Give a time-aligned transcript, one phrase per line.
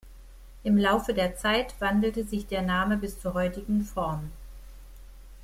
[0.63, 4.31] Im Laufe der Zeit wandelte sich der Name bis zur heutigen Form.